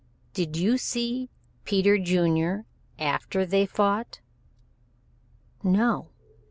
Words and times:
"Did 0.33 0.57
you 0.57 0.79
see 0.79 1.29
Peter 1.63 1.99
Junior 1.99 2.65
after 2.97 3.45
they 3.45 3.67
fought?" 3.67 4.19
"No. 5.61 6.09